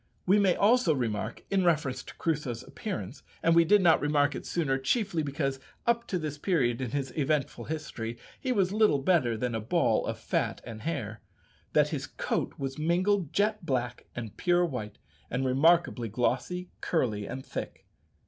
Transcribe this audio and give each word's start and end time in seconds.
We 0.25 0.39
may 0.39 0.55
also 0.55 0.95
remark, 0.95 1.43
in 1.51 1.63
reference 1.63 2.01
to 2.01 2.15
Crusoe's 2.15 2.63
appearance 2.63 3.21
(and 3.43 3.53
we 3.53 3.63
did 3.63 3.83
not 3.83 4.01
remark 4.01 4.33
it 4.33 4.47
sooner, 4.47 4.79
chiefly 4.79 5.21
because 5.21 5.59
up 5.85 6.07
to 6.07 6.17
this 6.17 6.39
period 6.39 6.81
in 6.81 6.89
his 6.89 7.15
eventful 7.15 7.65
history 7.65 8.17
he 8.39 8.51
was 8.51 8.73
little 8.73 8.97
better 8.97 9.37
than 9.37 9.53
a 9.53 9.59
ball 9.59 10.07
of 10.07 10.17
fat 10.17 10.59
and 10.63 10.81
hair), 10.81 11.21
that 11.73 11.89
his 11.89 12.07
coat 12.07 12.55
was 12.57 12.79
mingled 12.79 13.31
jet 13.31 13.63
black 13.63 14.07
and 14.15 14.37
pure 14.37 14.65
white, 14.65 14.97
and 15.29 15.45
remarkably 15.45 16.09
glossy, 16.09 16.71
curly, 16.81 17.27
and 17.27 17.45
thick. 17.45 17.85